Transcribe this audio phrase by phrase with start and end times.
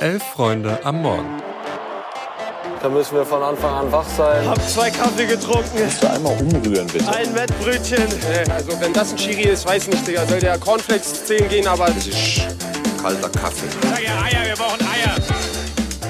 [0.00, 1.42] Elf Freunde am Morgen.
[2.82, 4.46] Da müssen wir von Anfang an wach sein.
[4.46, 5.70] Hab zwei Kaffee getrunken.
[5.78, 7.08] Kannst du einmal umrühren, bitte?
[7.08, 8.04] Ein Wettbrötchen.
[8.50, 10.26] Also wenn das ein Schiri ist, weiß nicht, Digga.
[10.26, 11.86] Soll der Cornflakes zählen gehen, aber...
[11.86, 12.42] Das ist
[13.02, 13.66] kalter Kaffee.
[13.82, 15.14] Sag ja Eier, wir brauchen Eier.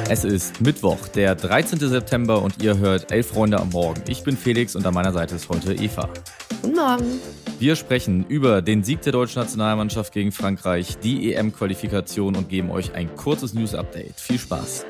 [0.09, 1.79] Es ist Mittwoch, der 13.
[1.79, 4.03] September und ihr hört Elf Freunde am Morgen.
[4.09, 6.09] Ich bin Felix und an meiner Seite ist heute Eva.
[6.63, 7.21] Guten Morgen.
[7.61, 12.95] Wir sprechen über den Sieg der deutschen Nationalmannschaft gegen Frankreich, die EM-Qualifikation und geben euch
[12.95, 14.19] ein kurzes News-Update.
[14.21, 14.85] Viel Spaß.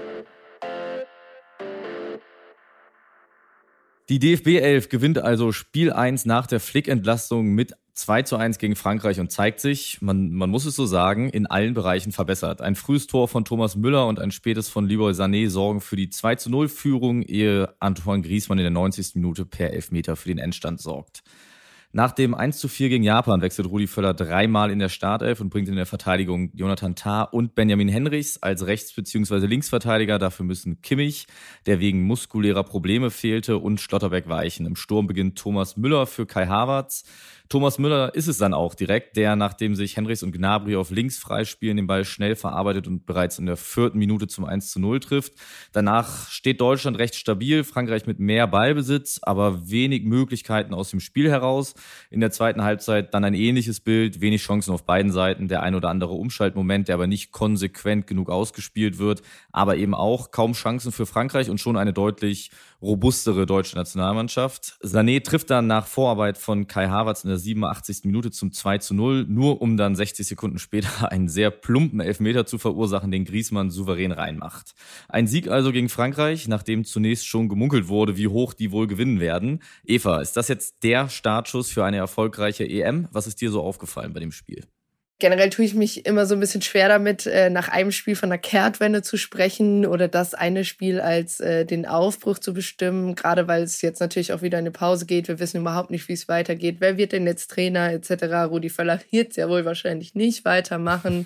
[4.08, 8.76] Die DFB 11 gewinnt also Spiel 1 nach der Flick-Entlastung mit 2 zu 1 gegen
[8.76, 12.60] Frankreich und zeigt sich, man, man muss es so sagen, in allen Bereichen verbessert.
[12.60, 16.10] Ein frühes Tor von Thomas Müller und ein spätes von Leroy Sané sorgen für die
[16.10, 19.14] 2 zu 0 Führung, ehe Antoine Griezmann in der 90.
[19.16, 21.22] Minute per Elfmeter für den Endstand sorgt.
[21.96, 25.50] Nach dem 1 zu 4 gegen Japan wechselt Rudi Völler dreimal in der Startelf und
[25.50, 29.46] bringt in der Verteidigung Jonathan Tah und Benjamin Henrichs als Rechts- bzw.
[29.46, 30.18] Linksverteidiger.
[30.18, 31.28] Dafür müssen Kimmich,
[31.66, 34.66] der wegen muskulärer Probleme fehlte, und Schlotterbeck weichen.
[34.66, 37.04] Im Sturm beginnt Thomas Müller für Kai Havertz.
[37.50, 41.18] Thomas Müller ist es dann auch direkt, der, nachdem sich Henrichs und Gnabry auf links
[41.18, 45.00] freispielen, den Ball schnell verarbeitet und bereits in der vierten Minute zum 1 zu 0
[45.00, 45.34] trifft.
[45.72, 51.30] Danach steht Deutschland recht stabil, Frankreich mit mehr Ballbesitz, aber wenig Möglichkeiten aus dem Spiel
[51.30, 51.74] heraus.
[52.10, 55.74] In der zweiten Halbzeit dann ein ähnliches Bild, wenig Chancen auf beiden Seiten, der ein
[55.74, 59.20] oder andere Umschaltmoment, der aber nicht konsequent genug ausgespielt wird,
[59.52, 62.50] aber eben auch kaum Chancen für Frankreich und schon eine deutlich
[62.84, 64.76] robustere deutsche Nationalmannschaft.
[64.82, 68.04] Sané trifft dann nach Vorarbeit von Kai Havertz in der 87.
[68.04, 72.46] Minute zum 2 zu 0, nur um dann 60 Sekunden später einen sehr plumpen Elfmeter
[72.46, 74.74] zu verursachen, den Griezmann souverän reinmacht.
[75.08, 79.18] Ein Sieg also gegen Frankreich, nachdem zunächst schon gemunkelt wurde, wie hoch die wohl gewinnen
[79.18, 79.60] werden.
[79.84, 83.08] Eva, ist das jetzt der Startschuss für eine erfolgreiche EM?
[83.10, 84.64] Was ist dir so aufgefallen bei dem Spiel?
[85.24, 88.30] Generell tue ich mich immer so ein bisschen schwer damit, äh, nach einem Spiel von
[88.30, 93.48] einer Kehrtwende zu sprechen oder das eine Spiel als äh, den Aufbruch zu bestimmen, gerade
[93.48, 95.28] weil es jetzt natürlich auch wieder eine Pause geht.
[95.28, 96.76] Wir wissen überhaupt nicht, wie es weitergeht.
[96.80, 98.22] Wer wird denn jetzt Trainer etc.?
[98.50, 101.24] Rudi Völler wird es ja wohl wahrscheinlich nicht weitermachen.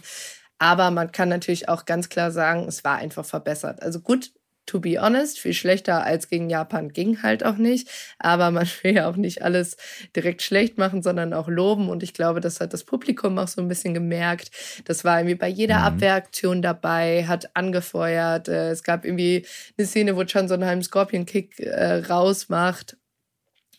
[0.61, 3.83] Aber man kann natürlich auch ganz klar sagen, es war einfach verbessert.
[3.83, 4.31] Also gut,
[4.69, 7.89] to be honest, viel schlechter als gegen Japan ging halt auch nicht.
[8.19, 9.77] Aber man will ja auch nicht alles
[10.15, 11.89] direkt schlecht machen, sondern auch loben.
[11.89, 14.51] Und ich glaube, das hat das Publikum auch so ein bisschen gemerkt.
[14.85, 15.85] Das war irgendwie bei jeder mhm.
[15.85, 18.49] Abwehraktion dabei, hat angefeuert.
[18.49, 19.47] Äh, es gab irgendwie
[19.77, 22.99] eine Szene, wo Chan so einen halben Scorpion-Kick äh, rausmacht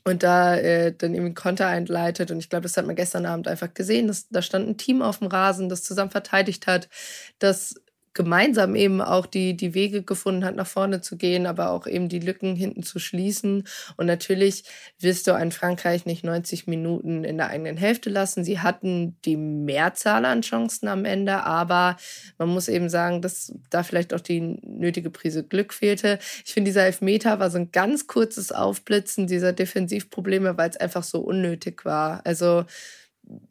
[0.03, 2.31] und da äh, dann irgendwie Konter einleitet.
[2.31, 4.07] Und ich glaube, das hat man gestern Abend einfach gesehen.
[4.07, 6.89] Dass, da stand ein Team auf dem Rasen, das zusammen verteidigt hat,
[7.37, 7.75] das
[8.19, 12.09] gemeinsam eben auch die, die Wege gefunden hat, nach vorne zu gehen, aber auch eben
[12.09, 13.63] die Lücken hinten zu schließen.
[13.95, 14.65] Und natürlich
[14.99, 18.43] wirst du ein Frankreich nicht 90 Minuten in der eigenen Hälfte lassen.
[18.43, 21.95] Sie hatten die Mehrzahl an Chancen am Ende, aber
[22.37, 26.19] man muss eben sagen, dass da vielleicht auch die nötige Prise Glück fehlte.
[26.43, 31.03] Ich finde, dieser Elfmeter war so ein ganz kurzes Aufblitzen dieser Defensivprobleme, weil es einfach
[31.03, 32.19] so unnötig war.
[32.25, 32.65] Also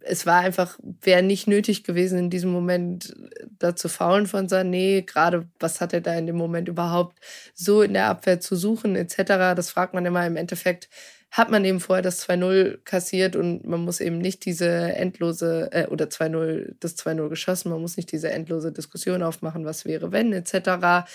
[0.01, 3.15] es war einfach, wäre nicht nötig gewesen, in diesem Moment
[3.59, 5.03] da zu faulen von Sané.
[5.03, 7.19] Gerade was hat er da in dem Moment überhaupt
[7.55, 9.55] so in der Abwehr zu suchen, etc.
[9.55, 10.89] Das fragt man immer im Endeffekt.
[11.31, 15.87] Hat man eben vorher das 2-0 kassiert und man muss eben nicht diese endlose, äh,
[15.89, 20.33] oder 2-0, das 2-0 geschossen, man muss nicht diese endlose Diskussion aufmachen, was wäre, wenn,
[20.33, 21.07] etc.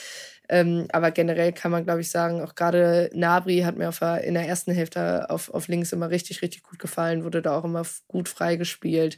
[0.50, 4.34] Ähm, aber generell kann man, glaube ich, sagen, auch gerade Nabri hat mir auf, in
[4.34, 7.84] der ersten Hälfte auf, auf links immer richtig, richtig gut gefallen, wurde da auch immer
[8.08, 9.18] gut freigespielt.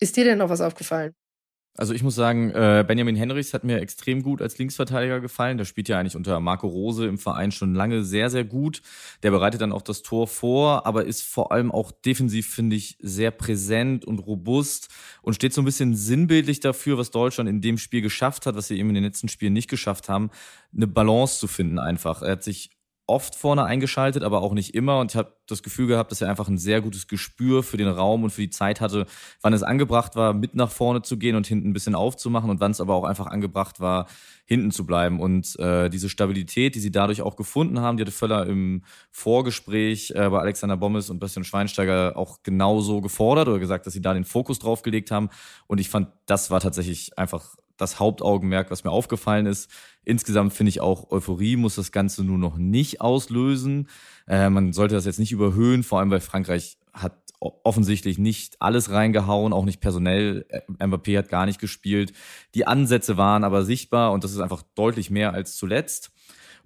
[0.00, 1.14] Ist dir denn noch was aufgefallen?
[1.78, 5.58] Also ich muss sagen, äh, Benjamin Henrichs hat mir extrem gut als Linksverteidiger gefallen.
[5.58, 8.82] Der spielt ja eigentlich unter Marco Rose im Verein schon lange sehr, sehr gut.
[9.22, 12.98] Der bereitet dann auch das Tor vor, aber ist vor allem auch defensiv, finde ich,
[13.00, 14.88] sehr präsent und robust
[15.22, 18.66] und steht so ein bisschen sinnbildlich dafür, was Deutschland in dem Spiel geschafft hat, was
[18.66, 20.30] sie eben in den letzten Spielen nicht geschafft haben,
[20.74, 22.22] eine Balance zu finden einfach.
[22.22, 22.70] Er hat sich
[23.08, 25.00] oft vorne eingeschaltet, aber auch nicht immer.
[25.00, 27.88] Und ich habe das Gefühl gehabt, dass er einfach ein sehr gutes Gespür für den
[27.88, 29.06] Raum und für die Zeit hatte,
[29.40, 32.60] wann es angebracht war, mit nach vorne zu gehen und hinten ein bisschen aufzumachen und
[32.60, 34.06] wann es aber auch einfach angebracht war,
[34.44, 35.20] hinten zu bleiben.
[35.20, 40.10] Und äh, diese Stabilität, die sie dadurch auch gefunden haben, die hatte Völler im Vorgespräch
[40.10, 44.12] äh, bei Alexander Bommes und Bastian Schweinsteiger auch genauso gefordert oder gesagt, dass sie da
[44.12, 45.30] den Fokus drauf gelegt haben.
[45.66, 49.70] Und ich fand, das war tatsächlich einfach das Hauptaugenmerk, was mir aufgefallen ist.
[50.04, 53.88] Insgesamt finde ich auch, Euphorie muss das Ganze nur noch nicht auslösen.
[54.26, 58.90] Äh, man sollte das jetzt nicht überhöhen, vor allem weil Frankreich hat offensichtlich nicht alles
[58.90, 60.46] reingehauen, auch nicht personell.
[60.48, 62.12] Äh, Mbappé hat gar nicht gespielt.
[62.54, 66.10] Die Ansätze waren aber sichtbar und das ist einfach deutlich mehr als zuletzt.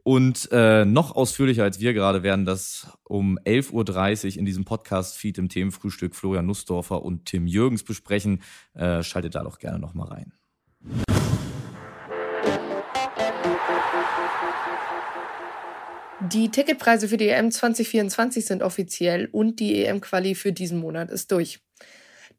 [0.04, 5.38] Und äh, noch ausführlicher als wir gerade werden das um 11.30 Uhr in diesem Podcast-Feed
[5.38, 8.42] im Themenfrühstück Florian Nussdorfer und Tim Jürgens besprechen.
[8.74, 10.32] Äh, schaltet da doch gerne nochmal rein.
[16.30, 21.32] Die Ticketpreise für die EM 2024 sind offiziell und die EM-Quali für diesen Monat ist
[21.32, 21.60] durch.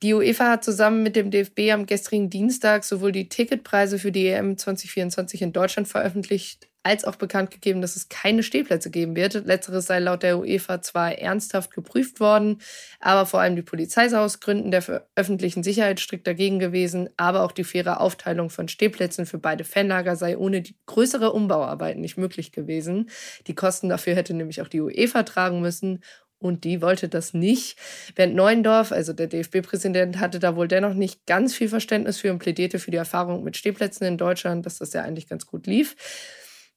[0.02, 4.28] Die UEFA hat zusammen mit dem DFB am gestrigen Dienstag sowohl die Ticketpreise für die
[4.28, 9.34] EM 2024 in Deutschland veröffentlicht, als auch bekannt gegeben, dass es keine Stehplätze geben wird.
[9.46, 12.60] Letzteres sei laut der UEFA zwar ernsthaft geprüft worden,
[13.00, 17.44] aber vor allem die Polizei sei aus Gründen der öffentlichen Sicherheit strikt dagegen gewesen, aber
[17.44, 22.18] auch die faire Aufteilung von Stehplätzen für beide Fanlager sei ohne die größere Umbauarbeiten nicht
[22.18, 23.10] möglich gewesen.
[23.48, 26.02] Die Kosten dafür hätte nämlich auch die UEFA tragen müssen
[26.44, 27.78] und die wollte das nicht.
[28.16, 32.40] Bernd Neuendorf, also der DFB-Präsident, hatte da wohl dennoch nicht ganz viel Verständnis für und
[32.40, 35.96] plädierte für die Erfahrung mit Stehplätzen in Deutschland, dass das ja eigentlich ganz gut lief.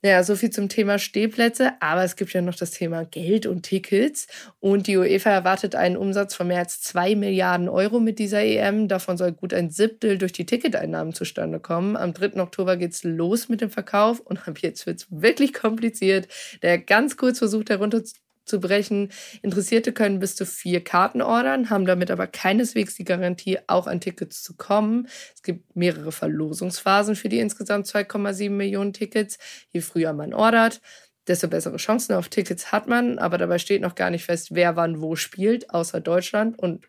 [0.06, 3.64] Ja, so viel zum Thema Stehplätze, aber es gibt ja noch das Thema Geld und
[3.64, 4.29] Tickets.
[4.61, 8.87] Und die UEFA erwartet einen Umsatz von mehr als zwei Milliarden Euro mit dieser EM.
[8.87, 11.97] Davon soll gut ein Siebtel durch die Ticketeinnahmen zustande kommen.
[11.97, 12.41] Am 3.
[12.41, 16.29] Oktober geht's los mit dem Verkauf und ab jetzt wird's wirklich kompliziert.
[16.62, 18.05] Der ganz kurz versucht herunter
[18.46, 19.10] zu brechen.
[19.43, 24.00] Interessierte können bis zu vier Karten ordern, haben damit aber keineswegs die Garantie, auch an
[24.00, 25.08] Tickets zu kommen.
[25.34, 29.38] Es gibt mehrere Verlosungsphasen für die insgesamt 2,7 Millionen Tickets.
[29.72, 30.81] Je früher man ordert,
[31.26, 34.76] desto bessere Chancen auf Tickets hat man, aber dabei steht noch gar nicht fest, wer
[34.76, 36.87] wann wo spielt, außer Deutschland und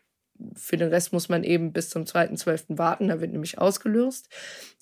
[0.54, 2.78] für den Rest muss man eben bis zum 2.12.
[2.78, 4.28] warten, da wird nämlich ausgelöst.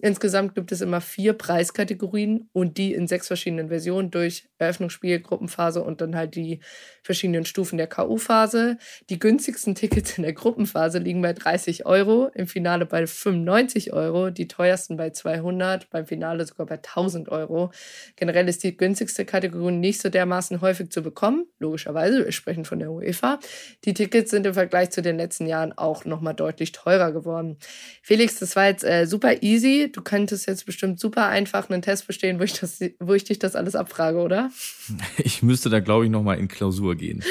[0.01, 5.83] Insgesamt gibt es immer vier Preiskategorien und die in sechs verschiedenen Versionen durch Eröffnungsspiel, Gruppenphase
[5.83, 6.61] und dann halt die
[7.03, 8.77] verschiedenen Stufen der K.U.-Phase.
[9.09, 14.31] Die günstigsten Tickets in der Gruppenphase liegen bei 30 Euro, im Finale bei 95 Euro,
[14.31, 17.71] die teuersten bei 200, beim Finale sogar bei 1000 Euro.
[18.17, 22.79] Generell ist die günstigste Kategorie nicht so dermaßen häufig zu bekommen, logischerweise, wir sprechen von
[22.79, 23.39] der UEFA.
[23.85, 27.57] Die Tickets sind im Vergleich zu den letzten Jahren auch nochmal deutlich teurer geworden.
[28.03, 29.91] Felix, das war jetzt äh, super easy.
[29.93, 33.39] Du könntest jetzt bestimmt super einfach einen Test bestehen, wo ich, das, wo ich dich
[33.39, 34.51] das alles abfrage, oder?
[35.19, 37.23] Ich müsste da, glaube ich, nochmal in Klausur gehen.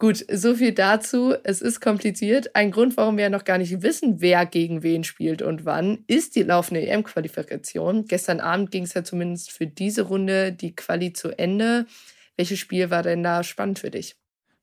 [0.00, 1.34] Gut, so viel dazu.
[1.44, 2.56] Es ist kompliziert.
[2.56, 6.04] Ein Grund, warum wir ja noch gar nicht wissen, wer gegen wen spielt und wann,
[6.06, 8.06] ist die laufende EM-Qualifikation.
[8.06, 11.84] Gestern Abend ging es ja zumindest für diese Runde die Quali zu Ende.
[12.36, 14.16] Welches Spiel war denn da spannend für dich?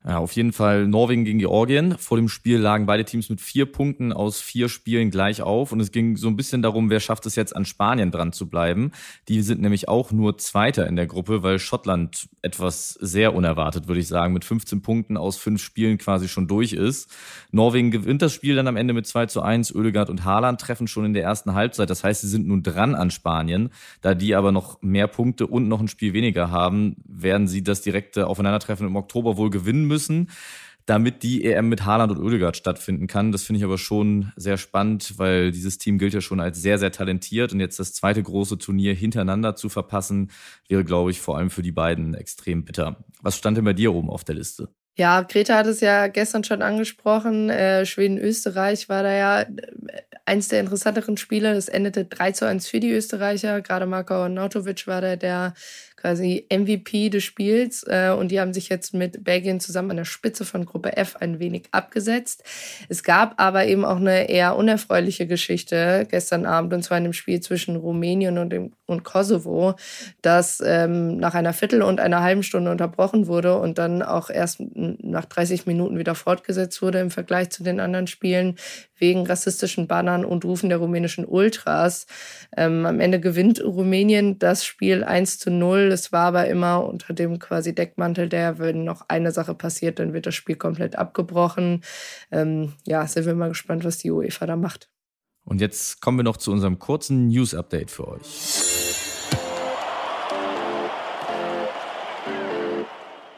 [0.05, 1.97] Ja, auf jeden Fall Norwegen gegen Georgien.
[1.97, 5.73] Vor dem Spiel lagen beide Teams mit vier Punkten aus vier Spielen gleich auf.
[5.73, 8.47] Und es ging so ein bisschen darum, wer schafft es jetzt an Spanien dran zu
[8.47, 8.91] bleiben.
[9.27, 13.99] Die sind nämlich auch nur Zweiter in der Gruppe, weil Schottland etwas sehr unerwartet, würde
[13.99, 17.11] ich sagen, mit 15 Punkten aus fünf Spielen quasi schon durch ist.
[17.51, 19.75] Norwegen gewinnt das Spiel dann am Ende mit 2 zu 1.
[19.75, 21.89] Oedegaard und Haaland treffen schon in der ersten Halbzeit.
[21.89, 23.71] Das heißt, sie sind nun dran an Spanien.
[24.01, 27.81] Da die aber noch mehr Punkte und noch ein Spiel weniger haben, werden sie das
[27.81, 30.27] direkte Aufeinandertreffen im Oktober wohl gewinnen müssen
[30.87, 33.33] damit die EM mit Haaland und Oedegaard stattfinden kann.
[33.33, 36.79] Das finde ich aber schon sehr spannend, weil dieses Team gilt ja schon als sehr,
[36.79, 40.31] sehr talentiert und jetzt das zweite große Turnier hintereinander zu verpassen,
[40.69, 43.03] wäre, glaube ich, vor allem für die beiden extrem bitter.
[43.21, 44.69] Was stand denn bei dir oben auf der Liste?
[44.97, 47.51] Ja, Greta hat es ja gestern schon angesprochen.
[47.51, 49.47] Äh, Schweden-Österreich war da ja äh,
[50.25, 51.53] eins der interessanteren Spiele.
[51.53, 53.61] Das endete 3 zu 1 für die Österreicher.
[53.61, 55.53] Gerade Marko Nautovic war da der
[55.97, 57.83] quasi MVP des Spiels.
[57.83, 61.17] Äh, und die haben sich jetzt mit Belgien zusammen an der Spitze von Gruppe F
[61.17, 62.43] ein wenig abgesetzt.
[62.87, 67.13] Es gab aber eben auch eine eher unerfreuliche Geschichte gestern Abend, und zwar in dem
[67.13, 69.75] Spiel zwischen Rumänien und, dem, und Kosovo,
[70.21, 74.61] das ähm, nach einer Viertel- und einer halben Stunde unterbrochen wurde und dann auch erst
[75.01, 78.55] nach 30 Minuten wieder fortgesetzt wurde im Vergleich zu den anderen Spielen
[78.97, 82.07] wegen rassistischen Bannern und Rufen der rumänischen Ultras.
[82.55, 85.91] Ähm, am Ende gewinnt Rumänien das Spiel 1 zu 0.
[85.91, 90.13] Es war aber immer unter dem quasi Deckmantel der, wenn noch eine Sache passiert, dann
[90.13, 91.83] wird das Spiel komplett abgebrochen.
[92.31, 94.89] Ähm, ja, sind wir mal gespannt, was die UEFA da macht.
[95.43, 98.76] Und jetzt kommen wir noch zu unserem kurzen News-Update für euch.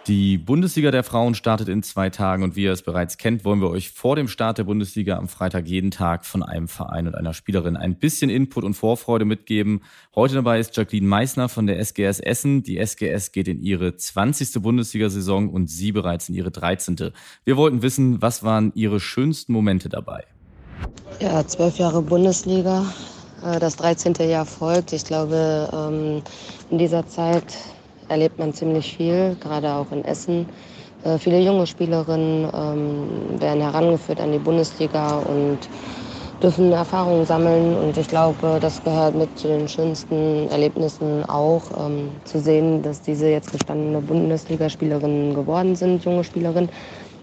[0.10, 3.62] Die Bundesliga der Frauen startet in zwei Tagen und wie ihr es bereits kennt, wollen
[3.62, 7.14] wir euch vor dem Start der Bundesliga am Freitag jeden Tag von einem Verein und
[7.14, 9.84] einer Spielerin ein bisschen Input und Vorfreude mitgeben.
[10.16, 12.64] Heute dabei ist Jacqueline Meissner von der SGS Essen.
[12.64, 14.64] Die SGS geht in ihre 20.
[14.64, 17.12] Bundesliga-Saison und sie bereits in ihre 13.
[17.46, 20.24] Wir wollten wissen, was waren ihre schönsten Momente dabei?
[21.20, 22.84] Ja, zwölf Jahre Bundesliga,
[23.46, 24.16] äh, das 13.
[24.28, 24.92] Jahr folgt.
[24.92, 26.24] Ich glaube, ähm,
[26.72, 27.46] in dieser Zeit
[28.10, 30.48] erlebt man ziemlich viel, gerade auch in Essen.
[31.04, 35.70] Äh, viele junge Spielerinnen ähm, werden herangeführt an die Bundesliga und
[36.42, 37.76] dürfen Erfahrungen sammeln.
[37.76, 43.02] Und ich glaube, das gehört mit zu den schönsten Erlebnissen auch, ähm, zu sehen, dass
[43.02, 46.70] diese jetzt gestandene Bundesligaspielerinnen geworden sind, junge Spielerinnen,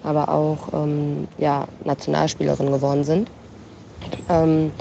[0.02, 3.30] aber auch ähm, ja, Nationalspielerinnen geworden sind.
[4.28, 4.72] Ähm,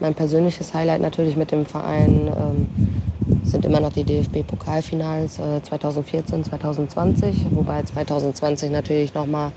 [0.00, 2.68] mein persönliches Highlight natürlich mit dem Verein ähm,
[3.42, 9.52] sind immer noch die DFB-Pokalfinals äh, 2014, 2020, wobei 2020 natürlich nochmal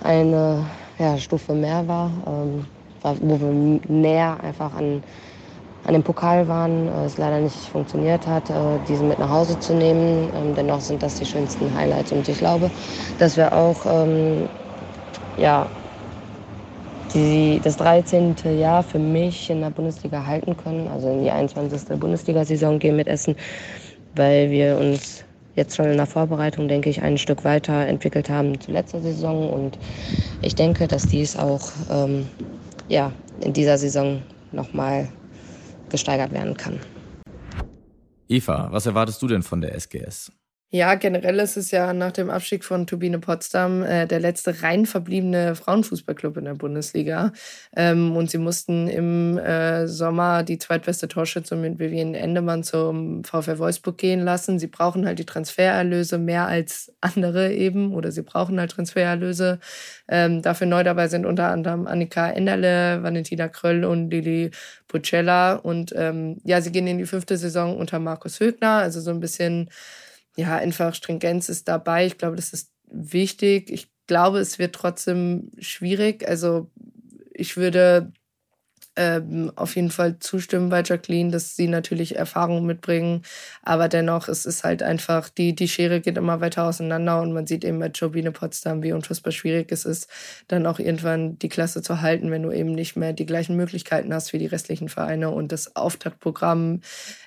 [0.00, 0.66] eine
[0.98, 2.66] ja, Stufe mehr war, ähm,
[3.02, 5.02] wo wir näher einfach an,
[5.82, 9.58] an dem Pokal waren, äh, es leider nicht funktioniert hat, äh, diesen mit nach Hause
[9.58, 10.30] zu nehmen.
[10.34, 12.70] Ähm, dennoch sind das die schönsten Highlights und ich glaube,
[13.18, 14.48] dass wir auch ähm,
[15.36, 15.70] ja,
[17.14, 18.36] die, das 13.
[18.58, 21.98] Jahr für mich in der Bundesliga halten können, also in die 21.
[21.98, 23.36] Bundesliga-Saison gehen mit Essen,
[24.14, 25.24] weil wir uns
[25.56, 29.50] jetzt schon in der Vorbereitung, denke ich, ein Stück weiter entwickelt haben zu letzter Saison.
[29.50, 29.78] Und
[30.42, 32.26] ich denke, dass dies auch ähm,
[32.88, 35.08] ja, in dieser Saison nochmal
[35.88, 36.78] gesteigert werden kann.
[38.28, 40.32] Eva, was erwartest du denn von der SGS?
[40.72, 44.86] Ja, generell ist es ja nach dem Abstieg von Turbine Potsdam äh, der letzte rein
[44.86, 47.32] verbliebene Frauenfußballclub in der Bundesliga.
[47.74, 53.58] Ähm, und sie mussten im äh, Sommer die zweitbeste Torschützung mit Vivian Endemann zum VfL
[53.58, 54.60] Wolfsburg gehen lassen.
[54.60, 59.58] Sie brauchen halt die Transfererlöse mehr als andere eben oder sie brauchen halt Transfererlöse.
[60.06, 64.52] Ähm, dafür neu dabei sind unter anderem Annika Enderle, Valentina Kröll und Lili
[64.86, 65.54] Pucella.
[65.54, 69.18] Und ähm, ja, sie gehen in die fünfte Saison unter Markus Högner, also so ein
[69.18, 69.68] bisschen
[70.36, 72.06] ja, einfach Stringenz ist dabei.
[72.06, 73.70] Ich glaube, das ist wichtig.
[73.70, 76.26] Ich glaube, es wird trotzdem schwierig.
[76.28, 76.70] Also
[77.32, 78.12] ich würde
[79.00, 83.22] ähm, auf jeden Fall zustimmen bei Jacqueline, dass sie natürlich Erfahrung mitbringen.
[83.62, 87.46] Aber dennoch, es ist halt einfach, die, die Schere geht immer weiter auseinander und man
[87.46, 90.10] sieht eben bei Jobine Potsdam, wie unfassbar schwierig es ist,
[90.48, 94.12] dann auch irgendwann die Klasse zu halten, wenn du eben nicht mehr die gleichen Möglichkeiten
[94.12, 96.82] hast wie die restlichen Vereine und das Auftaktprogramm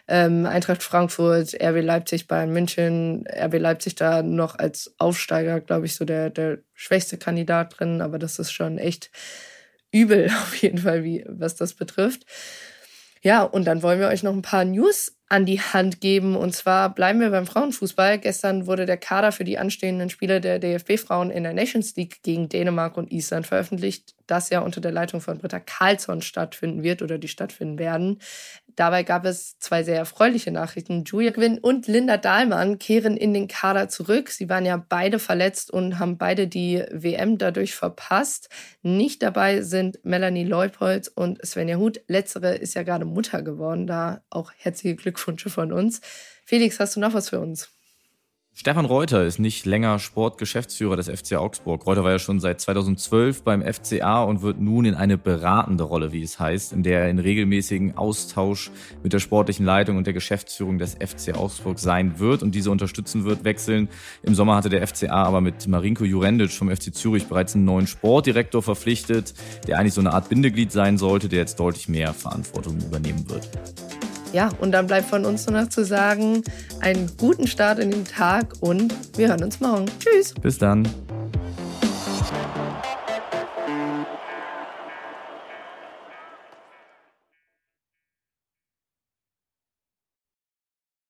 [0.07, 5.95] ähm, Eintracht Frankfurt, RB Leipzig, Bayern München, RB Leipzig da noch als Aufsteiger, glaube ich,
[5.95, 9.09] so der, der schwächste Kandidat drin, aber das ist schon echt
[9.93, 12.25] übel auf jeden Fall, wie, was das betrifft.
[13.21, 16.35] Ja, und dann wollen wir euch noch ein paar News an die Hand geben.
[16.35, 18.19] Und zwar bleiben wir beim Frauenfußball.
[18.19, 22.49] Gestern wurde der Kader für die anstehenden Spiele der DFB-Frauen in der Nations League gegen
[22.49, 27.17] Dänemark und Island veröffentlicht, das ja unter der Leitung von Britta Karlsson stattfinden wird oder
[27.17, 28.19] die stattfinden werden.
[28.75, 31.03] Dabei gab es zwei sehr erfreuliche Nachrichten.
[31.03, 34.29] Julia Gwynn und Linda Dahlmann kehren in den Kader zurück.
[34.29, 38.49] Sie waren ja beide verletzt und haben beide die WM dadurch verpasst.
[38.81, 42.01] Nicht dabei sind Melanie Leupolz und Svenja Huth.
[42.07, 43.87] Letztere ist ja gerade Mutter geworden.
[43.87, 46.01] Da auch herzliche Glückwünsche von uns.
[46.45, 47.69] Felix, hast du noch was für uns?
[48.55, 51.87] Stefan Reuter ist nicht länger Sportgeschäftsführer des FC Augsburg.
[51.87, 56.11] Reuter war ja schon seit 2012 beim FCA und wird nun in eine beratende Rolle,
[56.11, 58.69] wie es heißt, in der er in regelmäßigen Austausch
[59.01, 63.25] mit der sportlichen Leitung und der Geschäftsführung des FC Augsburg sein wird und diese unterstützen
[63.25, 63.89] wird, wechseln.
[64.21, 67.87] Im Sommer hatte der FCA aber mit Marinko Jurendic vom FC Zürich bereits einen neuen
[67.87, 69.33] Sportdirektor verpflichtet,
[69.67, 73.49] der eigentlich so eine Art Bindeglied sein sollte, der jetzt deutlich mehr Verantwortung übernehmen wird.
[74.33, 76.43] Ja, und dann bleibt von uns nur noch zu sagen,
[76.81, 79.85] einen guten Start in den Tag und wir hören uns morgen.
[79.99, 80.33] Tschüss.
[80.41, 80.87] Bis dann.